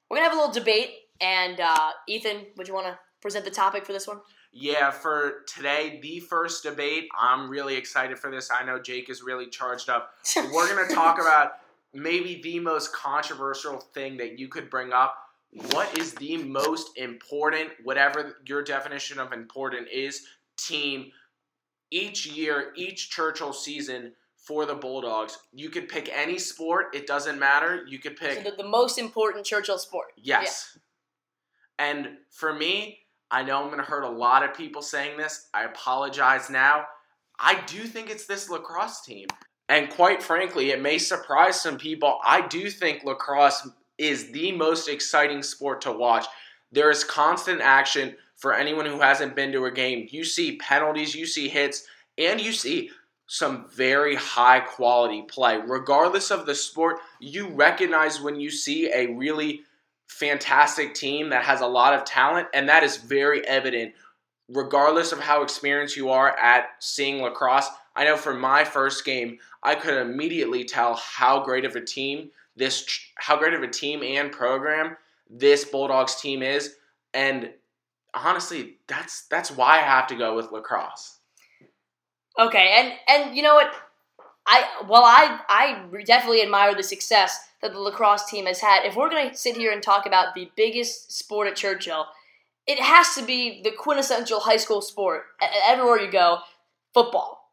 We're 0.09 0.17
going 0.17 0.25
to 0.25 0.31
have 0.31 0.37
a 0.37 0.41
little 0.41 0.53
debate, 0.53 0.89
and 1.21 1.61
uh, 1.61 1.91
Ethan, 2.09 2.47
would 2.57 2.67
you 2.67 2.73
want 2.73 2.87
to 2.87 2.99
present 3.21 3.45
the 3.45 3.51
topic 3.51 3.85
for 3.85 3.93
this 3.93 4.05
one? 4.05 4.19
Yeah, 4.51 4.89
for 4.89 5.43
today, 5.47 5.99
the 6.01 6.19
first 6.21 6.63
debate, 6.63 7.07
I'm 7.17 7.49
really 7.49 7.75
excited 7.75 8.17
for 8.17 8.31
this. 8.31 8.49
I 8.51 8.65
know 8.65 8.79
Jake 8.79 9.09
is 9.09 9.21
really 9.21 9.47
charged 9.47 9.89
up. 9.89 10.13
We're 10.35 10.73
going 10.73 10.87
to 10.87 10.93
talk 10.93 11.19
about 11.19 11.53
maybe 11.93 12.41
the 12.41 12.59
most 12.59 12.93
controversial 12.93 13.77
thing 13.77 14.17
that 14.17 14.39
you 14.39 14.47
could 14.47 14.69
bring 14.69 14.91
up. 14.91 15.15
What 15.71 15.97
is 15.97 16.13
the 16.15 16.37
most 16.37 16.97
important, 16.97 17.69
whatever 17.83 18.37
your 18.45 18.63
definition 18.63 19.19
of 19.19 19.33
important 19.33 19.87
is, 19.91 20.25
team 20.57 21.11
each 21.91 22.27
year, 22.27 22.71
each 22.75 23.09
Churchill 23.09 23.53
season 23.53 24.13
for 24.35 24.65
the 24.65 24.75
Bulldogs? 24.75 25.37
You 25.53 25.69
could 25.69 25.89
pick 25.89 26.09
any 26.15 26.39
sport, 26.39 26.95
it 26.95 27.07
doesn't 27.07 27.39
matter. 27.39 27.83
You 27.87 27.99
could 27.99 28.15
pick. 28.15 28.43
So 28.43 28.51
the, 28.51 28.63
the 28.63 28.69
most 28.69 28.97
important 28.97 29.45
Churchill 29.45 29.77
sport. 29.77 30.07
Yes. 30.17 30.75
Yeah. 30.75 30.81
And 31.87 32.07
for 32.29 32.53
me, 32.53 32.99
I 33.31 33.43
know 33.43 33.61
I'm 33.61 33.67
going 33.67 33.77
to 33.77 33.83
hurt 33.83 34.03
a 34.03 34.09
lot 34.09 34.43
of 34.43 34.55
people 34.55 34.81
saying 34.81 35.17
this. 35.17 35.49
I 35.53 35.63
apologize 35.63 36.49
now. 36.49 36.85
I 37.39 37.61
do 37.67 37.83
think 37.83 38.09
it's 38.09 38.25
this 38.25 38.49
lacrosse 38.49 39.01
team. 39.01 39.27
And 39.69 39.89
quite 39.89 40.23
frankly, 40.23 40.71
it 40.71 40.81
may 40.81 40.97
surprise 40.97 41.59
some 41.61 41.77
people. 41.77 42.19
I 42.25 42.47
do 42.47 42.69
think 42.69 43.03
lacrosse 43.03 43.69
is 43.97 44.31
the 44.31 44.51
most 44.53 44.89
exciting 44.89 45.43
sport 45.43 45.81
to 45.81 45.91
watch. 45.91 46.25
There 46.71 46.89
is 46.89 47.03
constant 47.03 47.61
action 47.61 48.15
for 48.35 48.53
anyone 48.53 48.85
who 48.85 48.99
hasn't 48.99 49.35
been 49.35 49.51
to 49.51 49.65
a 49.65 49.71
game. 49.71 50.07
You 50.09 50.23
see 50.23 50.57
penalties, 50.57 51.13
you 51.13 51.25
see 51.25 51.47
hits, 51.49 51.85
and 52.17 52.41
you 52.41 52.51
see 52.51 52.89
some 53.27 53.67
very 53.75 54.15
high 54.15 54.59
quality 54.59 55.21
play. 55.21 55.57
Regardless 55.57 56.31
of 56.31 56.45
the 56.47 56.55
sport, 56.55 56.97
you 57.19 57.49
recognize 57.49 58.19
when 58.19 58.39
you 58.39 58.49
see 58.49 58.91
a 58.91 59.13
really 59.13 59.61
fantastic 60.09 60.93
team 60.93 61.29
that 61.29 61.43
has 61.43 61.61
a 61.61 61.67
lot 61.67 61.93
of 61.93 62.03
talent, 62.03 62.47
and 62.53 62.67
that 62.67 62.83
is 62.83 62.97
very 62.97 63.45
evident 63.47 63.93
regardless 64.51 65.11
of 65.11 65.19
how 65.19 65.43
experienced 65.43 65.95
you 65.95 66.09
are 66.09 66.37
at 66.39 66.69
seeing 66.79 67.21
lacrosse. 67.21 67.69
I 67.95 68.03
know 68.03 68.17
for 68.17 68.33
my 68.33 68.63
first 68.63 69.05
game, 69.05 69.37
I 69.61 69.75
could 69.75 69.97
immediately 69.97 70.63
tell 70.63 70.95
how 70.95 71.43
great 71.43 71.65
of 71.65 71.75
a 71.75 71.81
team 71.81 72.31
this 72.55 72.85
how 73.15 73.37
great 73.37 73.53
of 73.53 73.63
a 73.63 73.67
team 73.67 74.03
and 74.03 74.31
program 74.31 74.97
this 75.29 75.63
Bulldogs 75.63 76.19
team 76.19 76.41
is 76.43 76.75
and 77.13 77.51
honestly, 78.13 78.77
that's 78.87 79.27
that's 79.27 79.51
why 79.51 79.77
I 79.77 79.81
have 79.81 80.07
to 80.07 80.15
go 80.15 80.35
with 80.35 80.51
lacrosse. 80.51 81.19
Okay, 82.39 82.75
and 82.77 82.93
and 83.07 83.35
you 83.35 83.43
know 83.43 83.55
what? 83.55 83.73
I 84.49 84.65
well, 84.89 85.03
I 85.03 85.39
I 85.47 86.03
definitely 86.05 86.41
admire 86.41 86.73
the 86.73 86.83
success 86.83 87.39
that 87.61 87.71
the 87.71 87.79
lacrosse 87.79 88.25
team 88.25 88.47
has 88.47 88.59
had. 88.59 88.83
If 88.83 88.95
we're 88.95 89.09
going 89.09 89.29
to 89.29 89.35
sit 89.35 89.55
here 89.55 89.71
and 89.71 89.83
talk 89.83 90.07
about 90.07 90.33
the 90.33 90.49
biggest 90.55 91.11
sport 91.11 91.47
at 91.47 91.55
Churchill, 91.55 92.07
it 92.65 92.79
has 92.79 93.13
to 93.15 93.23
be 93.23 93.61
the 93.63 93.71
quintessential 93.71 94.39
high 94.39 94.57
school 94.57 94.81
sport. 94.81 95.25
Everywhere 95.67 95.99
you 95.99 96.11
go, 96.11 96.39
football. 96.93 97.51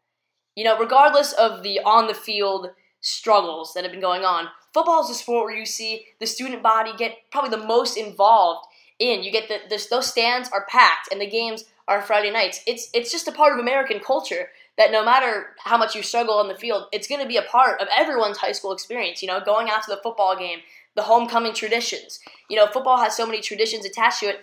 You 0.55 0.65
know, 0.65 0.79
regardless 0.79 1.33
of 1.35 1.63
the 1.63 1.81
on 1.81 2.07
the 2.07 2.15
field 2.15 2.71
struggles 3.03 3.75
that 3.75 3.85
have 3.85 3.93
been 3.93 4.01
going 4.01 4.25
on, 4.25 4.49
football 4.73 5.05
is 5.05 5.11
a 5.11 5.15
sport 5.15 5.47
where 5.47 5.57
you 5.57 5.67
see 5.67 6.07
the 6.19 6.27
student 6.27 6.63
body 6.63 6.93
get 6.97 7.19
probably 7.31 7.51
the 7.51 7.67
most 7.67 7.99
involved 7.99 8.67
in. 8.99 9.23
You 9.23 9.31
get 9.31 9.49
the, 9.49 9.59
the 9.69 9.87
those 9.91 10.07
stands 10.07 10.49
are 10.49 10.65
packed 10.67 11.13
and 11.13 11.21
the 11.21 11.29
games 11.29 11.67
are 11.87 12.01
Friday 12.01 12.31
nights. 12.31 12.61
It's 12.67 12.89
it's 12.95 13.13
just 13.13 13.29
a 13.29 13.33
part 13.33 13.53
of 13.53 13.59
American 13.59 14.01
culture 14.01 14.49
that 14.77 14.93
no 14.93 15.05
matter 15.05 15.49
how 15.59 15.77
much 15.77 15.95
you 15.95 16.03
struggle 16.03 16.35
on 16.35 16.49
the 16.49 16.55
field, 16.55 16.85
it's 16.93 17.09
going 17.09 17.21
to 17.21 17.29
be 17.29 17.37
a 17.37 17.43
part 17.43 17.81
of 17.81 17.89
everyone's 17.97 18.39
high 18.39 18.53
school 18.53 18.73
experience. 18.73 19.23
You 19.23 19.29
know, 19.29 19.41
going 19.41 19.69
out 19.71 19.83
to 19.85 19.91
the 19.91 20.01
football 20.03 20.37
game, 20.37 20.59
the 20.95 21.03
homecoming 21.03 21.55
traditions. 21.55 22.21
You 22.49 22.57
know, 22.57 22.67
football 22.67 22.99
has 22.99 23.17
so 23.17 23.27
many 23.27 23.41
traditions 23.41 23.85
attached 23.85 24.21
to 24.21 24.27
it. 24.27 24.41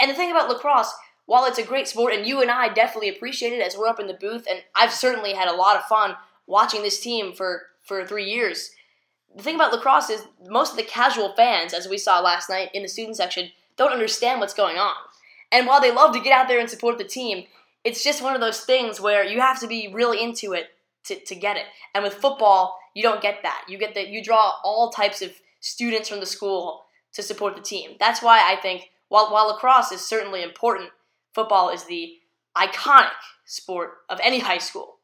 And 0.00 0.10
the 0.10 0.14
thing 0.14 0.30
about 0.30 0.48
lacrosse, 0.48 0.92
while 1.26 1.44
it's 1.44 1.58
a 1.58 1.64
great 1.64 1.88
sport, 1.88 2.12
and 2.12 2.26
you 2.26 2.42
and 2.42 2.50
I 2.50 2.68
definitely 2.68 3.08
appreciate 3.08 3.52
it 3.52 3.62
as 3.62 3.76
we're 3.76 3.88
up 3.88 4.00
in 4.00 4.06
the 4.06 4.14
booth, 4.14 4.46
and 4.48 4.60
I've 4.76 4.92
certainly 4.92 5.32
had 5.32 5.48
a 5.48 5.54
lot 5.54 5.76
of 5.76 5.84
fun 5.84 6.16
watching 6.46 6.82
this 6.82 7.00
team 7.00 7.32
for 7.32 7.62
for 7.82 8.04
three 8.04 8.30
years. 8.30 8.70
The 9.36 9.42
thing 9.42 9.56
about 9.56 9.72
lacrosse 9.72 10.10
is 10.10 10.26
most 10.48 10.72
of 10.72 10.76
the 10.76 10.84
casual 10.84 11.34
fans, 11.34 11.74
as 11.74 11.88
we 11.88 11.98
saw 11.98 12.20
last 12.20 12.48
night 12.48 12.70
in 12.72 12.82
the 12.82 12.88
student 12.88 13.16
section, 13.16 13.50
don't 13.76 13.92
understand 13.92 14.40
what's 14.40 14.54
going 14.54 14.76
on. 14.76 14.94
And 15.50 15.66
while 15.66 15.80
they 15.80 15.92
love 15.92 16.14
to 16.14 16.20
get 16.20 16.32
out 16.32 16.48
there 16.48 16.60
and 16.60 16.70
support 16.70 16.98
the 16.98 17.04
team, 17.04 17.44
it's 17.84 18.02
just 18.02 18.22
one 18.22 18.34
of 18.34 18.40
those 18.40 18.60
things 18.60 19.00
where 19.00 19.24
you 19.24 19.40
have 19.40 19.60
to 19.60 19.66
be 19.66 19.90
really 19.92 20.22
into 20.22 20.52
it 20.52 20.68
to, 21.04 21.18
to 21.26 21.34
get 21.34 21.56
it. 21.56 21.66
And 21.94 22.02
with 22.02 22.14
football, 22.14 22.78
you 22.94 23.02
don't 23.02 23.22
get 23.22 23.42
that. 23.42 23.64
You 23.68 23.78
get 23.78 23.94
that 23.94 24.08
you 24.08 24.24
draw 24.24 24.54
all 24.64 24.90
types 24.90 25.22
of 25.22 25.32
students 25.60 26.08
from 26.08 26.20
the 26.20 26.26
school 26.26 26.84
to 27.12 27.22
support 27.22 27.56
the 27.56 27.62
team. 27.62 27.96
That's 28.00 28.22
why 28.22 28.40
I 28.40 28.60
think 28.60 28.90
while 29.08 29.30
while 29.30 29.48
lacrosse 29.48 29.92
is 29.92 30.04
certainly 30.04 30.42
important, 30.42 30.90
football 31.34 31.70
is 31.70 31.84
the 31.84 32.14
iconic 32.56 33.10
sport 33.44 33.90
of 34.08 34.18
any 34.22 34.38
high 34.38 34.58
school. 34.58 34.96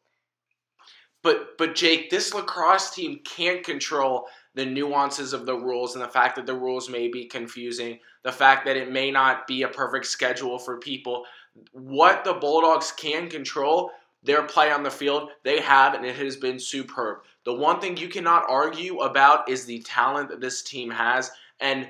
But 1.22 1.58
but 1.58 1.75
Jake, 1.75 2.10
this 2.10 2.32
lacrosse 2.32 2.90
team 2.90 3.20
can't 3.25 3.62
control 3.62 4.26
the 4.54 4.66
nuances 4.66 5.32
of 5.32 5.46
the 5.46 5.54
rules 5.54 5.94
and 5.94 6.02
the 6.02 6.08
fact 6.08 6.34
that 6.37 6.46
the 6.46 6.54
rules 6.54 6.88
may 6.88 7.08
be 7.08 7.26
confusing, 7.26 7.99
the 8.25 8.32
fact 8.32 8.64
that 8.64 8.76
it 8.76 8.90
may 8.90 9.10
not 9.10 9.46
be 9.46 9.62
a 9.62 9.68
perfect 9.68 10.06
schedule 10.06 10.58
for 10.58 10.78
people 10.78 11.25
what 11.73 12.25
the 12.25 12.35
Bulldogs 12.35 12.92
can 12.92 13.28
control, 13.28 13.90
their 14.23 14.42
play 14.42 14.71
on 14.71 14.83
the 14.83 14.90
field, 14.90 15.30
they 15.45 15.61
have, 15.61 15.95
and 15.95 16.04
it 16.04 16.16
has 16.16 16.37
been 16.37 16.59
superb. 16.59 17.19
The 17.45 17.54
one 17.54 17.80
thing 17.80 17.97
you 17.97 18.09
cannot 18.09 18.45
argue 18.49 19.00
about 19.00 19.49
is 19.49 19.64
the 19.64 19.80
talent 19.80 20.28
that 20.28 20.40
this 20.40 20.62
team 20.62 20.90
has. 20.90 21.30
And 21.59 21.88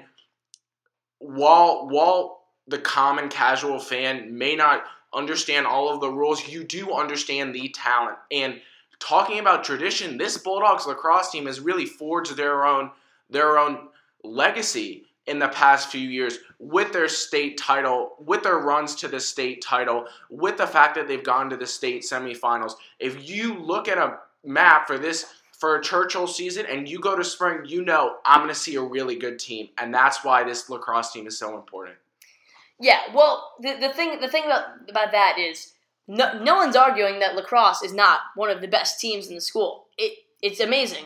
while 1.18 1.88
while 1.88 2.44
the 2.66 2.78
common 2.78 3.28
casual 3.28 3.78
fan 3.78 4.36
may 4.36 4.54
not 4.54 4.84
understand 5.12 5.66
all 5.66 5.92
of 5.92 6.00
the 6.00 6.10
rules, 6.10 6.48
you 6.48 6.64
do 6.64 6.92
understand 6.92 7.54
the 7.54 7.68
talent. 7.70 8.16
And 8.30 8.60
talking 9.00 9.40
about 9.40 9.64
tradition, 9.64 10.16
this 10.16 10.38
Bulldogs 10.38 10.86
lacrosse 10.86 11.30
team 11.30 11.46
has 11.46 11.60
really 11.60 11.86
forged 11.86 12.36
their 12.36 12.64
own 12.64 12.90
their 13.28 13.58
own 13.58 13.88
legacy 14.22 15.06
in 15.30 15.38
the 15.38 15.48
past 15.48 15.90
few 15.90 16.08
years 16.08 16.40
with 16.58 16.92
their 16.92 17.08
state 17.08 17.56
title, 17.56 18.16
with 18.18 18.42
their 18.42 18.58
runs 18.58 18.96
to 18.96 19.06
the 19.06 19.20
state 19.20 19.62
title, 19.62 20.04
with 20.28 20.56
the 20.58 20.66
fact 20.66 20.96
that 20.96 21.06
they've 21.06 21.24
gone 21.24 21.48
to 21.48 21.56
the 21.56 21.66
state 21.66 22.02
semifinals. 22.02 22.72
If 22.98 23.30
you 23.30 23.54
look 23.54 23.86
at 23.86 23.96
a 23.96 24.18
map 24.44 24.88
for 24.88 24.98
this 24.98 25.26
for 25.52 25.76
a 25.76 25.82
Churchill 25.82 26.26
season 26.26 26.66
and 26.66 26.88
you 26.88 26.98
go 26.98 27.14
to 27.16 27.22
spring, 27.22 27.60
you 27.64 27.84
know 27.84 28.16
I'm 28.26 28.40
going 28.40 28.52
to 28.52 28.58
see 28.58 28.74
a 28.74 28.82
really 28.82 29.14
good 29.14 29.38
team, 29.38 29.68
and 29.78 29.94
that's 29.94 30.24
why 30.24 30.42
this 30.42 30.68
lacrosse 30.68 31.12
team 31.12 31.28
is 31.28 31.38
so 31.38 31.54
important. 31.54 31.96
Yeah, 32.80 32.98
well, 33.14 33.52
the, 33.60 33.76
the 33.80 33.90
thing 33.90 34.20
the 34.20 34.28
thing 34.28 34.46
about 34.46 34.64
about 34.88 35.12
that 35.12 35.38
is 35.38 35.74
no, 36.08 36.42
no 36.42 36.56
one's 36.56 36.76
arguing 36.76 37.20
that 37.20 37.36
lacrosse 37.36 37.82
is 37.82 37.94
not 37.94 38.20
one 38.34 38.50
of 38.50 38.60
the 38.60 38.68
best 38.68 38.98
teams 38.98 39.28
in 39.28 39.36
the 39.36 39.40
school. 39.40 39.86
It 39.96 40.18
it's 40.42 40.58
amazing, 40.58 41.04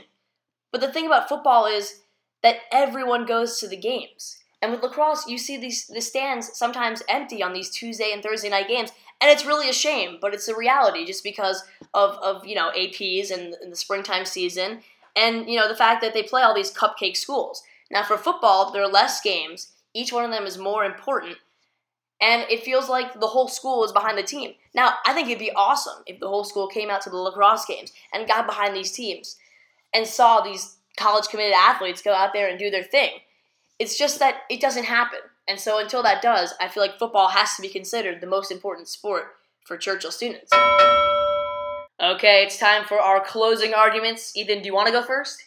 but 0.73 0.81
the 0.81 0.91
thing 0.91 1.05
about 1.05 1.29
football 1.29 1.67
is 1.67 2.01
that 2.45 2.59
everyone 2.71 3.25
goes 3.25 3.59
to 3.59 3.67
the 3.67 3.77
games. 3.77 4.37
And 4.61 4.71
with 4.71 4.83
lacrosse, 4.83 5.27
you 5.27 5.39
see 5.39 5.57
these 5.57 5.87
the 5.87 6.01
stands 6.01 6.57
sometimes 6.57 7.03
empty 7.09 7.43
on 7.43 7.55
these 7.55 7.71
Tuesday 7.71 8.13
and 8.13 8.23
Thursday 8.23 8.51
night 8.51 8.69
games, 8.69 8.93
And 9.21 9.31
it's 9.31 9.47
really 9.47 9.69
a 9.69 9.73
shame, 9.73 10.19
but 10.21 10.35
it's 10.35 10.47
a 10.47 10.57
reality 10.57 11.07
just 11.07 11.25
because 11.25 11.65
of, 11.95 12.17
of 12.19 12.47
you 12.47 12.55
know, 12.55 12.71
APs 12.77 13.31
and, 13.31 13.55
and 13.55 13.73
the 13.73 13.77
springtime 13.77 14.27
season 14.27 14.81
and, 15.17 15.49
you 15.49 15.59
know, 15.59 15.69
the 15.69 15.77
fact 15.77 16.03
that 16.03 16.13
they 16.13 16.23
play 16.23 16.43
all 16.43 16.55
these 16.55 16.73
cupcake 16.73 17.17
schools. 17.17 17.63
Now, 17.91 18.03
for 18.03 18.19
football, 18.19 18.71
there 18.71 18.83
are 18.83 18.91
less 18.91 19.21
games. 19.23 19.73
Each 19.95 20.13
one 20.13 20.25
of 20.25 20.31
them 20.31 20.45
is 20.45 20.59
more 20.59 20.85
important. 20.85 21.39
And 22.21 22.43
it 22.51 22.65
feels 22.65 22.89
like 22.89 23.21
the 23.21 23.29
whole 23.29 23.49
school 23.49 23.85
is 23.85 23.93
behind 23.93 24.19
the 24.19 24.23
team. 24.23 24.55
Now, 24.75 24.95
I 25.07 25.15
think 25.15 25.29
it'd 25.29 25.39
be 25.39 25.53
awesome 25.53 26.03
if 26.07 26.21
the 26.21 26.29
whole 26.29 26.45
school 26.45 26.69
came 26.69 26.91
out 26.91 27.01
to 27.03 27.11
the 27.11 27.17
lacrosse 27.17 27.65
games 27.65 27.93
and 28.13 28.29
got 28.29 28.47
behind 28.47 28.77
these 28.77 28.93
teams 28.93 29.37
and 29.95 30.07
saw 30.07 30.41
these 30.41 30.77
college 30.97 31.29
committed 31.29 31.55
athletes 31.55 32.03
go 32.03 32.13
out 32.13 32.33
there 32.33 32.49
and 32.49 32.59
do 32.59 32.71
their 32.71 32.83
thing. 32.83 33.11
It's 33.79 33.99
just 33.99 34.19
that 34.21 34.43
it 34.51 34.61
doesn't 34.61 34.85
happen. 34.85 35.21
And 35.47 35.59
so 35.59 35.79
until 35.79 36.03
that 36.03 36.23
does, 36.23 36.55
I 36.61 36.69
feel 36.69 36.83
like 36.83 36.99
football 36.99 37.29
has 37.29 37.55
to 37.57 37.63
be 37.63 37.69
considered 37.69 38.21
the 38.21 38.27
most 38.27 38.51
important 38.51 38.89
sport 38.89 39.35
for 39.67 39.77
Churchill 39.77 40.11
students. 40.11 40.51
Okay, 42.03 42.43
it's 42.45 42.59
time 42.59 42.85
for 42.85 43.01
our 43.01 43.25
closing 43.25 43.75
arguments. 43.75 44.37
Ethan, 44.37 44.63
do 44.63 44.67
you 44.67 44.75
want 44.75 44.87
to 44.87 44.93
go 44.93 45.03
first? 45.03 45.43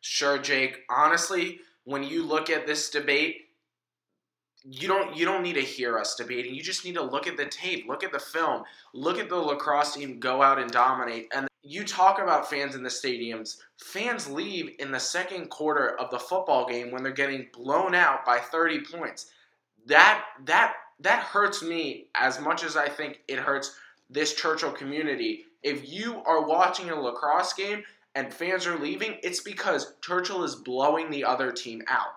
Sure, 0.00 0.38
Jake. 0.38 0.80
Honestly, 0.90 1.60
when 1.84 2.02
you 2.02 2.22
look 2.22 2.50
at 2.50 2.66
this 2.66 2.90
debate, 2.90 3.36
you 4.68 4.88
don't 4.88 5.16
you 5.16 5.24
don't 5.24 5.42
need 5.42 5.54
to 5.54 5.62
hear 5.62 5.98
us 5.98 6.16
debating. 6.16 6.54
You 6.54 6.62
just 6.62 6.84
need 6.84 6.94
to 6.94 7.02
look 7.02 7.26
at 7.26 7.36
the 7.36 7.46
tape, 7.46 7.86
look 7.88 8.02
at 8.02 8.12
the 8.12 8.18
film, 8.18 8.64
look 8.92 9.18
at 9.18 9.28
the 9.28 9.36
lacrosse 9.36 9.94
team 9.94 10.18
go 10.18 10.42
out 10.42 10.58
and 10.58 10.70
dominate. 10.70 11.28
And 11.34 11.46
you 11.66 11.84
talk 11.84 12.20
about 12.20 12.48
fans 12.48 12.74
in 12.74 12.82
the 12.82 12.88
stadiums. 12.88 13.58
Fans 13.76 14.28
leave 14.28 14.76
in 14.78 14.92
the 14.92 15.00
second 15.00 15.50
quarter 15.50 15.98
of 15.98 16.10
the 16.10 16.18
football 16.18 16.66
game 16.66 16.92
when 16.92 17.02
they're 17.02 17.12
getting 17.12 17.48
blown 17.52 17.94
out 17.94 18.24
by 18.24 18.38
30 18.38 18.80
points. 18.80 19.30
That 19.86 20.24
that 20.44 20.74
that 21.00 21.20
hurts 21.20 21.62
me 21.62 22.06
as 22.14 22.40
much 22.40 22.64
as 22.64 22.76
I 22.76 22.88
think 22.88 23.20
it 23.28 23.38
hurts 23.38 23.76
this 24.08 24.34
Churchill 24.34 24.72
community. 24.72 25.44
If 25.62 25.88
you 25.88 26.22
are 26.24 26.46
watching 26.46 26.90
a 26.90 27.00
lacrosse 27.00 27.52
game 27.52 27.82
and 28.14 28.32
fans 28.32 28.66
are 28.66 28.78
leaving, 28.78 29.18
it's 29.22 29.40
because 29.40 29.94
Churchill 30.00 30.44
is 30.44 30.54
blowing 30.54 31.10
the 31.10 31.24
other 31.24 31.52
team 31.52 31.82
out. 31.88 32.14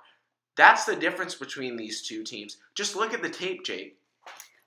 That's 0.56 0.86
the 0.86 0.96
difference 0.96 1.36
between 1.36 1.76
these 1.76 2.08
two 2.08 2.24
teams. 2.24 2.58
Just 2.76 2.96
look 2.96 3.14
at 3.14 3.22
the 3.22 3.30
tape, 3.30 3.66
Jake. 3.66 3.98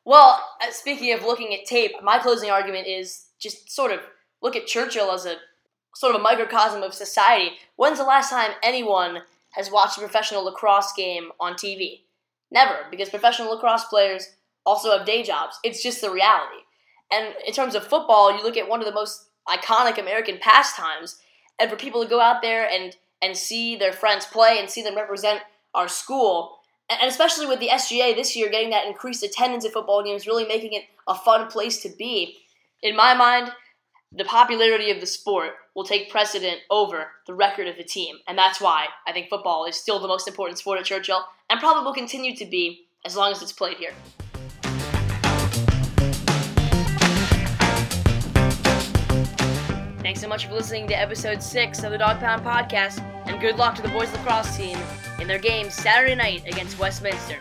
Well, 0.04 0.42
uh, 0.60 0.72
speaking 0.72 1.12
of 1.12 1.22
looking 1.22 1.54
at 1.54 1.64
tape, 1.64 1.92
my 2.02 2.18
closing 2.18 2.50
argument 2.50 2.88
is 2.88 3.26
just 3.38 3.70
sort 3.70 3.92
of 3.92 4.00
look 4.42 4.56
at 4.56 4.66
Churchill 4.66 5.10
as 5.12 5.26
a 5.26 5.36
sort 5.94 6.14
of 6.14 6.20
a 6.20 6.24
microcosm 6.24 6.82
of 6.82 6.94
society. 6.94 7.52
When's 7.76 7.98
the 7.98 8.04
last 8.04 8.30
time 8.30 8.52
anyone 8.62 9.22
has 9.50 9.70
watched 9.70 9.98
a 9.98 10.00
professional 10.00 10.44
lacrosse 10.44 10.92
game 10.94 11.30
on 11.38 11.54
TV? 11.54 12.00
Never, 12.50 12.86
because 12.90 13.08
professional 13.08 13.54
lacrosse 13.54 13.84
players 13.84 14.26
also 14.64 14.96
have 14.96 15.06
day 15.06 15.22
jobs. 15.22 15.58
It's 15.64 15.82
just 15.82 16.00
the 16.00 16.10
reality. 16.10 16.62
And 17.12 17.34
in 17.46 17.52
terms 17.52 17.74
of 17.74 17.86
football, 17.86 18.36
you 18.36 18.42
look 18.42 18.56
at 18.56 18.68
one 18.68 18.80
of 18.80 18.86
the 18.86 18.92
most 18.92 19.28
iconic 19.48 19.98
American 19.98 20.38
pastimes, 20.38 21.18
and 21.58 21.70
for 21.70 21.76
people 21.76 22.02
to 22.02 22.08
go 22.08 22.20
out 22.20 22.42
there 22.42 22.68
and 22.68 22.96
and 23.20 23.36
see 23.36 23.76
their 23.76 23.92
friends 23.92 24.26
play 24.26 24.58
and 24.58 24.68
see 24.68 24.82
them 24.82 24.96
represent 24.96 25.42
our 25.74 25.86
school, 25.88 26.58
and 26.90 27.08
especially 27.08 27.46
with 27.46 27.60
the 27.60 27.68
SGA 27.68 28.16
this 28.16 28.34
year 28.34 28.50
getting 28.50 28.70
that 28.70 28.86
increased 28.86 29.22
attendance 29.22 29.64
at 29.64 29.72
football 29.72 30.02
games, 30.02 30.26
really 30.26 30.44
making 30.44 30.72
it 30.72 30.84
a 31.06 31.14
fun 31.14 31.46
place 31.48 31.80
to 31.82 31.88
be. 31.88 32.38
In 32.82 32.96
my 32.96 33.14
mind, 33.14 33.52
the 34.14 34.24
popularity 34.24 34.90
of 34.90 35.00
the 35.00 35.06
sport 35.06 35.52
will 35.74 35.84
take 35.84 36.10
precedent 36.10 36.58
over 36.70 37.12
the 37.26 37.32
record 37.32 37.66
of 37.66 37.76
the 37.76 37.84
team, 37.84 38.16
and 38.28 38.36
that's 38.36 38.60
why 38.60 38.86
I 39.06 39.12
think 39.12 39.30
football 39.30 39.64
is 39.64 39.76
still 39.76 40.00
the 40.00 40.08
most 40.08 40.28
important 40.28 40.58
sport 40.58 40.78
at 40.78 40.84
Churchill, 40.84 41.24
and 41.48 41.58
probably 41.58 41.84
will 41.84 41.94
continue 41.94 42.36
to 42.36 42.44
be 42.44 42.86
as 43.06 43.16
long 43.16 43.32
as 43.32 43.40
it's 43.40 43.52
played 43.52 43.78
here. 43.78 43.92
Thanks 50.02 50.20
so 50.20 50.28
much 50.28 50.46
for 50.46 50.52
listening 50.52 50.86
to 50.88 50.94
episode 50.94 51.42
6 51.42 51.82
of 51.82 51.90
the 51.90 51.98
Dog 51.98 52.18
Pound 52.18 52.44
Podcast, 52.44 53.00
and 53.26 53.40
good 53.40 53.56
luck 53.56 53.74
to 53.76 53.82
the 53.82 53.88
boys 53.88 54.12
lacrosse 54.12 54.54
team 54.58 54.76
in 55.20 55.26
their 55.26 55.38
game 55.38 55.70
Saturday 55.70 56.14
night 56.14 56.46
against 56.46 56.78
Westminster. 56.78 57.38